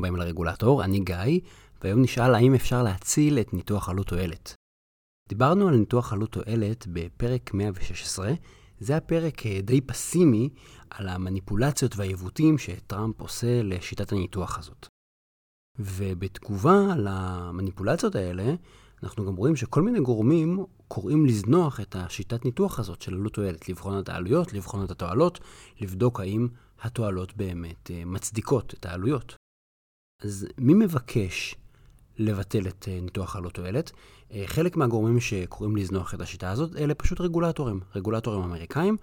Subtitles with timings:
[0.00, 1.40] הבאים לרגולטור, אני גיא,
[1.82, 4.54] והיום נשאל האם אפשר להציל את ניתוח עלות תועלת.
[5.28, 8.32] דיברנו על ניתוח עלות תועלת בפרק 116,
[8.80, 10.48] זה הפרק אה, די פסימי
[10.90, 14.86] על המניפולציות והעיוותים שטראמפ עושה לשיטת הניתוח הזאת.
[15.78, 18.54] ובתגובה למניפולציות האלה,
[19.02, 23.68] אנחנו גם רואים שכל מיני גורמים קוראים לזנוח את השיטת ניתוח הזאת של עלות תועלת,
[23.68, 25.40] לבחון את העלויות, לבחון את התועלות,
[25.80, 26.48] לבדוק האם
[26.82, 29.39] התועלות באמת אה, מצדיקות את העלויות.
[30.20, 31.54] אז מי מבקש
[32.18, 33.92] לבטל את אה, ניתוח עלות תועלת?
[34.32, 38.96] אה, חלק מהגורמים שקוראים לזנוח את השיטה הזאת, אלה פשוט רגולטורים, רגולטורים אמריקאים,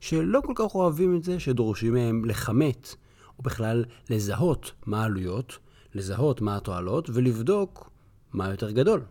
[0.00, 2.94] שלא כל כך אוהבים את זה, שדורשים מהם לכמת,
[3.38, 5.58] או בכלל לזהות מה העלויות,
[5.94, 7.90] לזהות מה התועלות, ולבדוק
[8.32, 9.02] מה יותר גדול.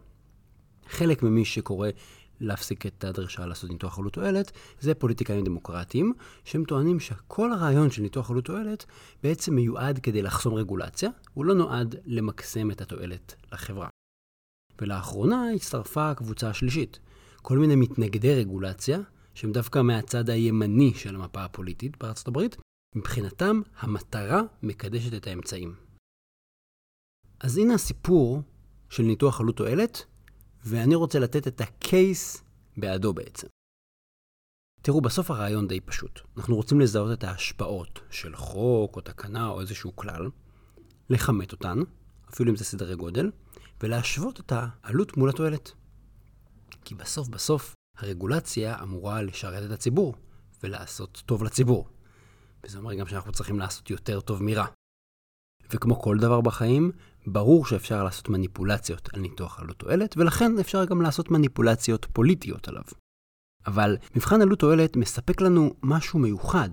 [0.89, 1.89] חלק ממי שקורא
[2.39, 8.01] להפסיק את הדרישה לעשות ניתוח עלות תועלת, זה פוליטיקאים דמוקרטיים, שהם טוענים שכל הרעיון של
[8.01, 8.85] ניתוח עלות תועלת
[9.23, 13.89] בעצם מיועד כדי לחסום רגולציה, הוא לא נועד למקסם את התועלת לחברה.
[14.81, 16.99] ולאחרונה הצטרפה הקבוצה השלישית,
[17.41, 18.99] כל מיני מתנגדי רגולציה,
[19.33, 22.57] שהם דווקא מהצד הימני של המפה הפוליטית בארצות הברית,
[22.95, 25.75] מבחינתם המטרה מקדשת את האמצעים.
[27.39, 28.41] אז הנה הסיפור
[28.89, 30.05] של ניתוח עלות תועלת,
[30.63, 32.43] ואני רוצה לתת את הקייס
[32.77, 33.47] בעדו בעצם.
[34.81, 36.19] תראו, בסוף הרעיון די פשוט.
[36.37, 40.29] אנחנו רוצים לזהות את ההשפעות של חוק או תקנה או איזשהו כלל,
[41.09, 41.79] לכמת אותן,
[42.29, 43.31] אפילו אם זה סדרי גודל,
[43.83, 45.71] ולהשוות את העלות מול התועלת.
[46.85, 50.15] כי בסוף בסוף הרגולציה אמורה לשרת את הציבור
[50.63, 51.87] ולעשות טוב לציבור.
[52.63, 54.65] וזה אומר גם שאנחנו צריכים לעשות יותר טוב מרע.
[55.73, 56.91] וכמו כל דבר בחיים,
[57.27, 62.83] ברור שאפשר לעשות מניפולציות על ניתוח עלות תועלת, ולכן אפשר גם לעשות מניפולציות פוליטיות עליו.
[63.67, 66.69] אבל מבחן עלות תועלת מספק לנו משהו מיוחד.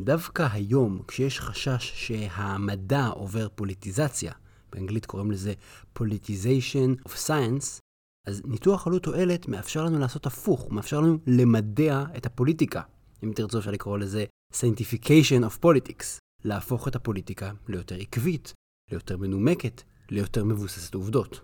[0.00, 4.32] דווקא היום, כשיש חשש שהמדע עובר פוליטיזציה,
[4.72, 5.54] באנגלית קוראים לזה
[5.98, 7.80] Politicization of Science,
[8.26, 12.82] אז ניתוח עלות תועלת מאפשר לנו לעשות הפוך, הוא מאפשר לנו למדע את הפוליטיקה.
[13.24, 18.52] אם תרצו אפשר לקרוא לזה Scientification of Politics, להפוך את הפוליטיקה ליותר עקבית,
[18.92, 21.40] ליותר מנומקת, ליותר מבוססת עובדות.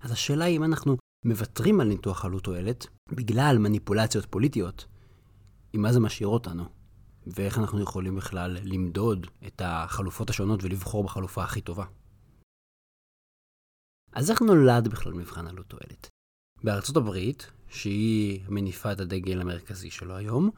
[0.00, 4.86] אז השאלה היא אם אנחנו מוותרים על ניתוח עלות תועלת בגלל מניפולציות פוליטיות,
[5.72, 6.64] עם מה זה משאיר אותנו,
[7.26, 11.84] ואיך אנחנו יכולים בכלל למדוד את החלופות השונות ולבחור בחלופה הכי טובה.
[14.12, 16.08] אז איך נולד בכלל מבחן עלות תועלת?
[16.64, 20.50] בארצות הברית, שהיא מניפה את הדגל המרכזי שלו היום,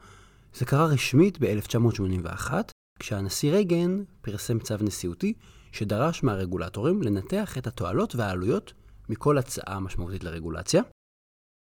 [0.53, 2.53] זה קרה רשמית ב-1981,
[2.99, 5.33] כשהנשיא רייגן פרסם צו נשיאותי
[5.71, 8.73] שדרש מהרגולטורים לנתח את התועלות והעלויות
[9.09, 10.81] מכל הצעה משמעותית לרגולציה,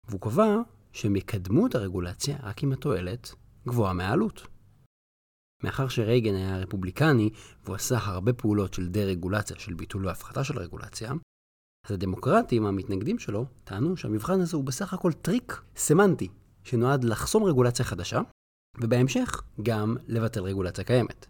[0.07, 0.55] והוא קבע
[0.93, 3.35] שהם יקדמו את הרגולציה רק אם התועלת
[3.67, 4.47] גבוהה מהעלות.
[5.63, 7.29] מאחר שרייגן היה רפובליקני
[7.63, 11.13] והוא עשה הרבה פעולות של דה-רגולציה, של ביטול והפחתה של רגולציה,
[11.85, 16.27] אז הדמוקרטים, המתנגדים שלו, טענו שהמבחן הזה הוא בסך הכל טריק סמנטי,
[16.63, 18.21] שנועד לחסום רגולציה חדשה,
[18.77, 21.25] ובהמשך גם לבטל רגולציה קיימת.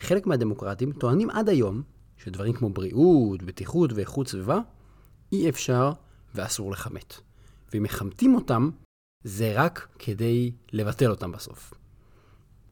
[0.00, 1.82] חלק מהדמוקרטים טוענים עד היום
[2.16, 4.58] שדברים כמו בריאות, בטיחות ואיכות סביבה
[5.32, 5.92] אי אפשר
[6.34, 7.14] ואסור לכמת.
[7.72, 8.70] ואם מכמתים אותם,
[9.24, 11.74] זה רק כדי לבטל אותם בסוף.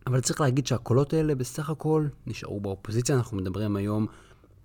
[0.07, 4.07] אבל צריך להגיד שהקולות האלה בסך הכל נשארו באופוזיציה, אנחנו מדברים היום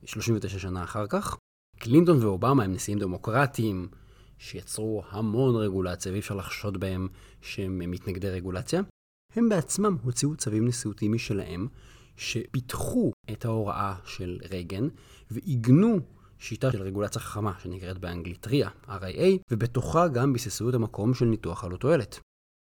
[0.05, 1.37] 39 שנה אחר כך.
[1.79, 3.87] קלינטון ואובמה הם נשיאים דמוקרטיים
[4.37, 7.07] שיצרו המון רגולציה ואי אפשר לחשוד בהם
[7.41, 8.81] שהם מתנגדי רגולציה.
[9.37, 11.67] הם בעצמם הוציאו צווים נשיאותיים משלהם,
[12.15, 14.87] שפיתחו את ההוראה של רייגן
[15.31, 15.99] ועיגנו
[16.39, 21.63] שיטה של רגולציה חכמה שנקראת באנגלית RIA, RIA, ובתוכה גם ביססו את המקום של ניתוח
[21.63, 22.19] עלות תועלת.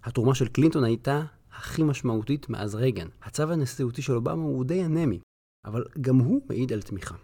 [0.04, 3.08] התרומה של קלינטון הייתה הכי משמעותית מאז רייגן.
[3.22, 5.18] הצו הנשיאותי של אובמה הוא די אנמי,
[5.64, 7.14] אבל גם הוא מעיד על תמיכה.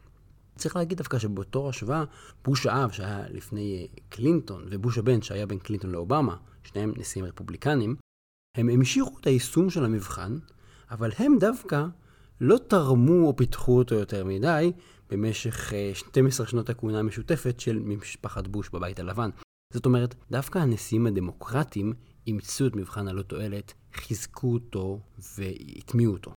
[0.56, 2.04] צריך להגיד דווקא שבאותו השוואה,
[2.44, 7.96] בוש האב שהיה לפני אה, קלינטון ובוש הבן שהיה בין קלינטון לאובמה, שניהם נשיאים רפובליקנים,
[8.54, 10.38] הם המשיכו את היישום של המבחן,
[10.90, 11.86] אבל הם דווקא
[12.40, 14.72] לא תרמו או פיתחו אותו יותר מדי
[15.10, 19.30] במשך 12 אה, שנות הכהונה המשותפת של משפחת בוש בבית הלבן.
[19.72, 21.92] זאת אומרת, דווקא הנשיאים הדמוקרטים
[22.26, 25.00] אימצו את מבחן הלא תועלת, חיזקו אותו
[25.36, 26.32] והטמיעו אותו.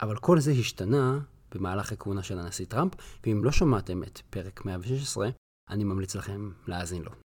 [0.00, 1.20] אבל כל זה השתנה
[1.54, 2.92] במהלך הכהונה של הנשיא טראמפ,
[3.26, 5.28] ואם לא שמעתם את פרק 116,
[5.70, 7.27] אני ממליץ לכם להאזין לו.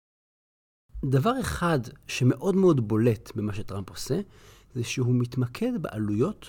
[1.10, 4.20] דבר אחד שמאוד מאוד בולט במה שטראמפ עושה,
[4.74, 6.48] זה שהוא מתמקד בעלויות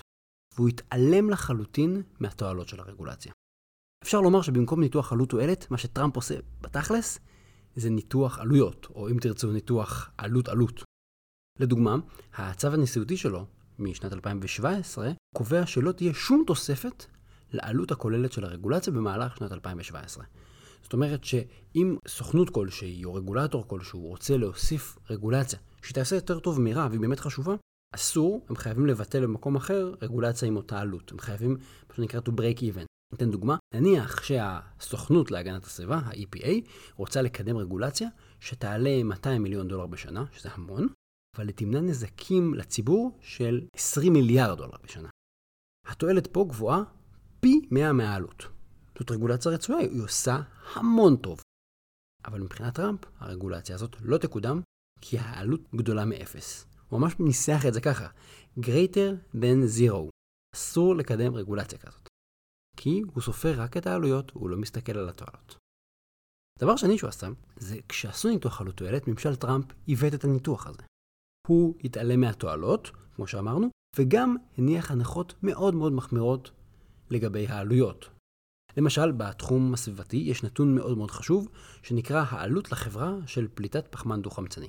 [0.54, 3.32] והוא התעלם לחלוטין מהתועלות של הרגולציה.
[4.02, 7.18] אפשר לומר שבמקום ניתוח עלות תועלת, מה שטראמפ עושה בתכלס,
[7.76, 10.82] זה ניתוח עלויות, או אם תרצו ניתוח עלות-עלות.
[11.60, 11.96] לדוגמה,
[12.34, 13.46] הצו הנשיאותי שלו,
[13.78, 17.06] משנת 2017, קובע שלא תהיה שום תוספת
[17.52, 20.24] לעלות הכוללת של הרגולציה במהלך שנת 2017.
[20.88, 26.86] זאת אומרת שאם סוכנות כלשהי או רגולטור כלשהו רוצה להוסיף רגולציה שתעשה יותר טוב מרע
[26.90, 27.54] והיא באמת חשובה,
[27.94, 31.12] אסור, הם חייבים לבטל במקום אחר רגולציה עם אותה עלות.
[31.12, 31.56] הם חייבים,
[31.88, 32.84] מה שנקרא to break even.
[33.12, 36.48] ניתן דוגמה, נניח שהסוכנות להגנת הסביבה, ה-EPA,
[36.96, 38.08] רוצה לקדם רגולציה
[38.40, 40.86] שתעלה 200 מיליון דולר בשנה, שזה המון,
[41.36, 45.08] אבל תמנע נזקים לציבור של 20 מיליארד דולר בשנה.
[45.86, 46.82] התועלת פה גבוהה
[47.40, 48.57] פי 100 מהעלות.
[48.98, 50.40] זאת רגולציה רצויה, היא עושה
[50.74, 51.40] המון טוב.
[52.24, 54.60] אבל מבחינת טראמפ, הרגולציה הזאת לא תקודם,
[55.00, 56.66] כי העלות גדולה מאפס.
[56.88, 58.08] הוא ממש ניסח את זה ככה,
[58.60, 60.08] greater than zero.
[60.54, 62.08] אסור לקדם רגולציה כזאת.
[62.76, 65.56] כי הוא סופר רק את העלויות, הוא לא מסתכל על התועלות.
[66.58, 70.82] דבר שני שהוא עשה, זה כשעשו ניתוח עלות תועלת, ממשל טראמפ עיוות את הניתוח הזה.
[71.46, 76.50] הוא התעלם מהתועלות, כמו שאמרנו, וגם הניח הנחות מאוד מאוד מחמירות
[77.10, 78.17] לגבי העלויות.
[78.78, 81.48] למשל, בתחום הסביבתי יש נתון מאוד מאוד חשוב,
[81.82, 84.68] שנקרא העלות לחברה של פליטת פחמן דו-חמצני.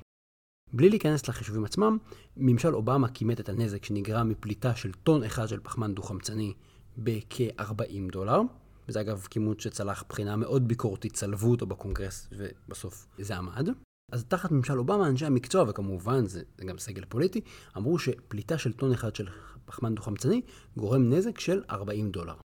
[0.73, 1.97] בלי להיכנס לחישובים עצמם,
[2.37, 6.53] ממשל אובמה כימת את הנזק שנגרם מפליטה של טון אחד של פחמן דו-חמצני
[6.97, 8.41] בכ-40 דולר,
[8.87, 13.69] וזה אגב כימות שצלח בחינה מאוד ביקורתית, צלבו אותו בקונגרס ובסוף זה עמד.
[14.11, 17.41] אז תחת ממשל אובמה, אנשי המקצוע, וכמובן זה, זה גם סגל פוליטי,
[17.77, 19.27] אמרו שפליטה של טון אחד של
[19.65, 20.41] פחמן דו-חמצני
[20.77, 22.35] גורם נזק של 40 דולר.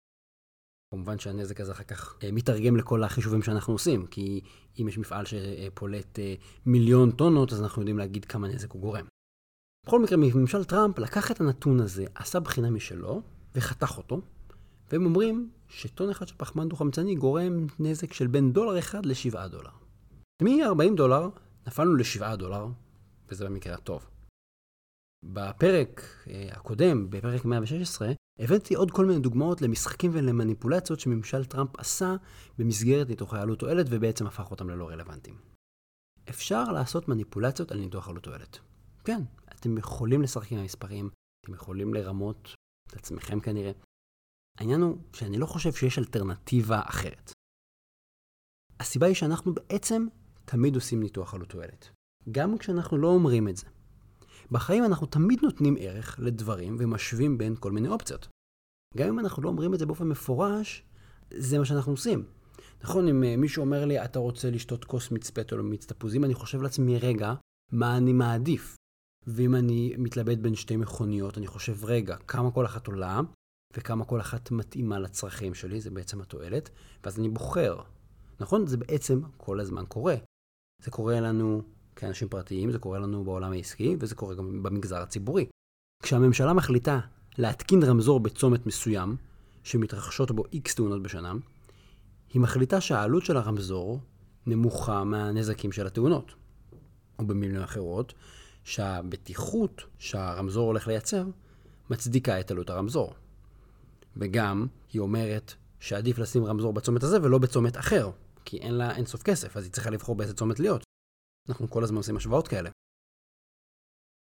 [0.95, 4.41] כמובן שהנזק הזה אחר כך אה, מתרגם לכל החישובים שאנחנו עושים, כי
[4.81, 6.35] אם יש מפעל שפולט אה,
[6.67, 9.07] מיליון טונות, אז אנחנו יודעים להגיד כמה נזק הוא גורם.
[9.87, 13.23] בכל מקרה, ממשל טראמפ לקח את הנתון הזה, עשה בחינה משלו,
[13.55, 14.21] וחתך אותו,
[14.93, 19.71] והם אומרים שטון אחד של פחמן דו-חמצני גורם נזק של בין דולר אחד לשבעה דולר.
[20.43, 21.29] מ-40 דולר
[21.67, 22.67] נפלנו ל-7 דולר,
[23.29, 24.07] וזה במקרה הטוב.
[25.25, 32.17] בפרק אה, הקודם, בפרק 116, הבאתי עוד כל מיני דוגמאות למשחקים ולמניפולציות שממשל טראמפ עשה
[32.59, 35.41] במסגרת ניתוחי עלות תועלת ובעצם הפך אותם ללא רלוונטיים.
[36.31, 38.59] אפשר לעשות מניפולציות על ניתוח עלות תועלת.
[39.05, 39.23] כן,
[39.55, 41.11] אתם יכולים לשחק עם המספרים,
[41.45, 42.55] אתם יכולים לרמות
[42.89, 43.73] את עצמכם כנראה.
[44.59, 47.33] העניין הוא שאני לא חושב שיש אלטרנטיבה אחרת.
[48.81, 50.07] הסיבה היא שאנחנו בעצם
[50.45, 51.91] תמיד עושים ניתוח עלות תועלת.
[52.33, 53.67] גם כשאנחנו לא אומרים את זה.
[54.51, 58.29] בחיים אנחנו תמיד נותנים ערך לדברים ומשווים בין כל מיני אופציות.
[58.97, 60.83] גם אם אנחנו לא אומרים את זה באופן מפורש,
[61.31, 62.25] זה מה שאנחנו עושים.
[62.83, 66.25] נכון, אם אה, מישהו אומר לי, אתה רוצה לשתות כוס מיץ פטל או מיץ תפוזים,
[66.25, 67.35] אני חושב לעצמי, רגע,
[67.73, 68.77] מה אני מעדיף?
[69.27, 73.21] ואם אני מתלבט בין שתי מכוניות, אני חושב, רגע, כמה כל אחת עולה,
[73.77, 76.71] וכמה כל אחת מתאימה לצרכים שלי, זה בעצם התועלת,
[77.05, 77.81] ואז אני בוחר.
[78.41, 78.67] נכון?
[78.67, 80.17] זה בעצם כל הזמן קורה.
[80.83, 81.63] זה קורה לנו
[81.97, 85.47] כאנשים פרטיים, זה קורה לנו בעולם העסקי, וזה קורה גם במגזר הציבורי.
[86.03, 87.01] כשהממשלה מחליטה
[87.39, 89.17] להתקין רמזור בצומת מסוים,
[89.63, 91.33] שמתרחשות בו איקס תאונות בשנה,
[92.33, 94.01] היא מחליטה שהעלות של הרמזור
[94.47, 96.33] נמוכה מהנזקים של התאונות.
[97.19, 98.15] או במילים אחרות,
[98.65, 101.25] שהבטיחות שהרמזור הולך לייצר
[101.91, 103.15] מצדיקה את עלות הרמזור.
[104.17, 108.11] וגם היא אומרת שעדיף לשים רמזור בצומת הזה ולא בצומת אחר,
[108.45, 110.84] כי אין לה אינסוף כסף, אז היא צריכה לבחור באיזה צומת להיות.
[111.49, 112.71] אנחנו כל הזמן עושים השוואות כאלה.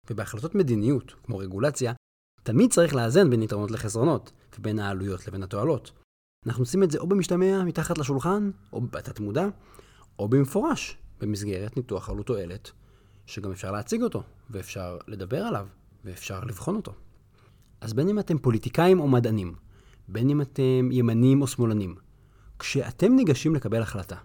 [0.09, 1.93] ובהחלטות מדיניות, כמו רגולציה,
[2.43, 5.91] תמיד צריך לאזן בין יתרונות לחסרונות, ובין העלויות לבין התועלות.
[6.45, 9.47] אנחנו עושים את זה או במשתמע מתחת לשולחן, או בתת מודע,
[10.19, 12.71] או במפורש, במסגרת ניתוח עלות תועלת,
[13.25, 15.67] שגם אפשר להציג אותו, ואפשר לדבר עליו,
[16.05, 16.93] ואפשר לבחון אותו.
[17.81, 19.55] אז בין אם אתם פוליטיקאים או מדענים,
[20.07, 21.95] בין אם אתם ימנים או שמאלנים,
[22.59, 24.17] כשאתם ניגשים לקבל החלטה,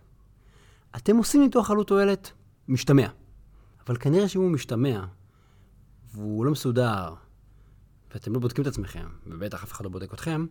[0.97, 2.33] אתם עושים ניתוח עלות תועלת
[2.69, 3.09] משתמע.
[3.87, 5.05] אבל כנראה שאם הוא משתמע,
[6.15, 7.15] והוא לא מסודר,
[8.13, 10.47] ואתם לא בודקים את עצמכם, ובטח אף אחד לא בודק אתכם,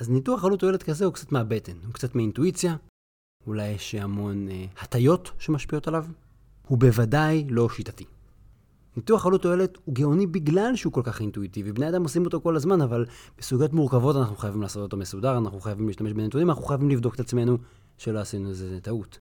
[0.00, 2.76] אז ניתוח עלות תועלת כזה הוא קצת מהבטן, הוא קצת מאינטואיציה,
[3.46, 6.04] אולי יש המון אה, הטיות שמשפיעות עליו,
[6.68, 8.04] הוא בוודאי לא שיטתי.
[8.96, 11.72] ניתוח עלות תועלת הוא גאוני בגלל שהוא כל כך אינטואיטיבי.
[11.72, 13.06] בני אדם עושים אותו כל הזמן, אבל
[13.38, 17.20] בסוגיות מורכבות אנחנו חייבים לעשות אותו מסודר, אנחנו חייבים להשתמש בנתונים, אנחנו חייבים לבדוק את
[17.20, 17.58] עצמנו
[17.98, 19.23] שלא עשינו איזה טעות.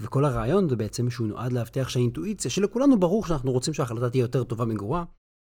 [0.00, 4.44] וכל הרעיון זה בעצם שהוא נועד להבטיח שהאינטואיציה, שלכולנו ברור שאנחנו רוצים שההחלטה תהיה יותר
[4.44, 5.04] טובה מגרועה,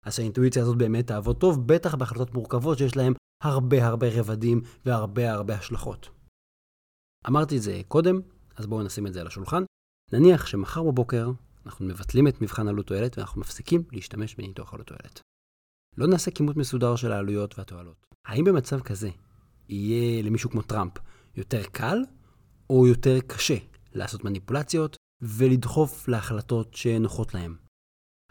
[0.05, 5.31] אז שהאינטואיציה הזאת באמת תעבוד טוב, בטח בהחלטות מורכבות שיש להן הרבה הרבה רבדים והרבה
[5.31, 6.09] הרבה השלכות.
[7.27, 8.19] אמרתי את זה קודם,
[8.55, 9.63] אז בואו נשים את זה על השולחן.
[10.13, 11.31] נניח שמחר בבוקר
[11.65, 15.21] אנחנו מבטלים את מבחן עלות תועלת ואנחנו מפסיקים להשתמש בניתוח עלות תועלת.
[15.97, 18.05] לא נעשה כימות מסודר של העלויות והתועלות.
[18.27, 19.09] האם במצב כזה
[19.69, 20.93] יהיה למישהו כמו טראמפ
[21.35, 21.97] יותר קל
[22.69, 23.57] או יותר קשה
[23.93, 27.57] לעשות מניפולציות ולדחוף להחלטות שנוחות להם?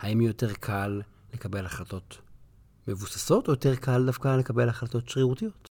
[0.01, 1.03] האם יותר קל
[1.35, 2.19] לקבל החלטות
[2.89, 5.69] מבוססות או יותר קל דווקא לקבל החלטות שרירותיות?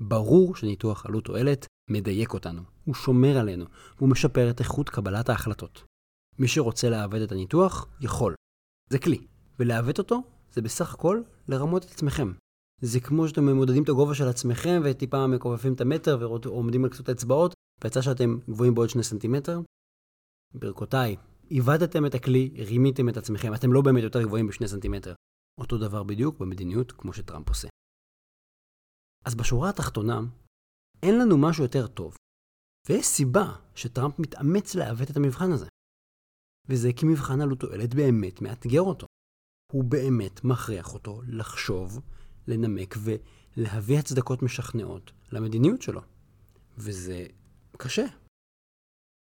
[0.00, 3.64] ברור שניתוח עלות תועלת מדייק אותנו, הוא שומר עלינו,
[3.96, 5.84] והוא משפר את איכות קבלת ההחלטות.
[6.38, 8.34] מי שרוצה לעוות את הניתוח, יכול.
[8.90, 9.26] זה כלי,
[9.58, 10.22] ולעוות אותו
[10.52, 12.32] זה בסך הכל לרמות את עצמכם.
[12.80, 17.08] זה כמו שאתם מודדים את הגובה של עצמכם וטיפה מכופפים את המטר ועומדים על קצות
[17.08, 19.60] האצבעות, ויצא שאתם גבוהים בעוד שני סנטימטר.
[20.54, 21.16] ברכותיי,
[21.48, 25.14] עיוותתם את הכלי, רימיתם את עצמכם, אתם לא באמת יותר גבוהים בשני סנטימטר.
[25.60, 27.68] אותו דבר בדיוק במדיניות כמו שטראמפ עושה.
[29.24, 30.20] אז בשורה התחתונה,
[31.02, 32.16] אין לנו משהו יותר טוב.
[32.88, 35.66] ויש סיבה שטראמפ מתאמץ לעוות את המבחן הזה.
[36.68, 39.06] וזה כי מבחן עלות תועלת באמת מאתגר אותו.
[39.72, 42.00] הוא באמת מכריח אותו לחשוב,
[42.48, 46.00] לנמק ולהביא הצדקות משכנעות למדיניות שלו.
[46.76, 47.26] וזה
[47.76, 48.06] קשה.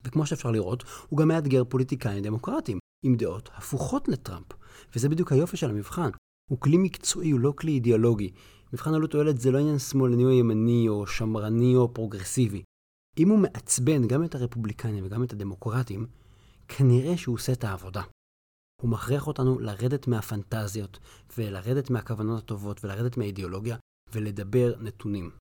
[0.03, 4.47] וכמו שאפשר לראות, הוא גם מאתגר פוליטיקאים דמוקרטיים עם דעות הפוכות לטראמפ.
[4.95, 6.09] וזה בדיוק היופי של המבחן.
[6.49, 8.31] הוא כלי מקצועי, הוא לא כלי אידיאולוגי.
[8.73, 12.63] מבחן עלות תועלת זה לא עניין שמאלני או ימני או שמרני או פרוגרסיבי.
[13.17, 16.07] אם הוא מעצבן גם את הרפובליקנים וגם את הדמוקרטים,
[16.67, 18.01] כנראה שהוא עושה את העבודה.
[18.81, 20.99] הוא מכריח אותנו לרדת מהפנטזיות,
[21.37, 23.77] ולרדת מהכוונות הטובות, ולרדת מהאידיאולוגיה,
[24.11, 25.31] ולדבר נתונים.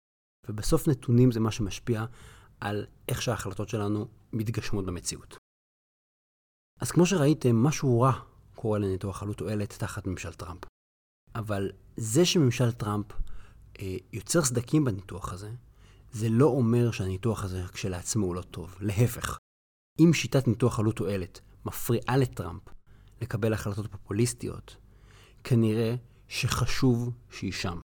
[0.49, 2.05] ובסוף נתונים זה מה שמשפיע
[2.61, 5.37] על איך שההחלטות שלנו מתגשמות במציאות.
[6.81, 8.13] אז כמו שראיתם, משהו רע
[8.55, 10.65] קורה לניתוח עלות תועלת תחת ממשל טראמפ.
[11.35, 13.07] אבל זה שממשל טראמפ
[13.81, 15.51] אה, יוצר סדקים בניתוח הזה,
[16.13, 18.77] זה לא אומר שהניתוח הזה כשלעצמו הוא לא טוב.
[18.81, 19.39] להפך,
[20.01, 22.63] אם שיטת ניתוח עלות תועלת מפריעה לטראמפ
[23.21, 24.77] לקבל החלטות פופוליסטיות,
[25.45, 25.95] כנראה
[26.29, 27.81] שחשוב שהיא שם.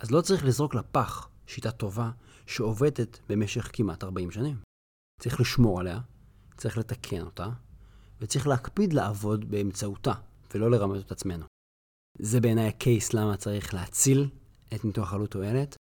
[0.00, 2.10] אז לא צריך לזרוק לפח שיטה טובה
[2.48, 4.56] שעובדת במשך כמעט 40 שנים.
[5.20, 6.00] צריך לשמור עליה,
[6.56, 7.48] צריך לתקן אותה,
[8.20, 10.12] וצריך להקפיד לעבוד באמצעותה,
[10.54, 11.44] ולא לרמות את עצמנו.
[12.18, 14.30] זה בעיניי הקייס למה צריך להציל
[14.74, 15.76] את ניתוח עלות תועלת.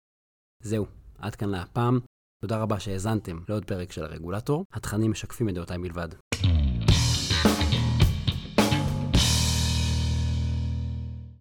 [0.63, 0.85] זהו,
[1.17, 1.99] עד כאן להפעם.
[2.41, 4.65] תודה רבה שהאזנתם לעוד פרק של הרגולטור.
[4.73, 6.09] התכנים משקפים את דעותיי בלבד.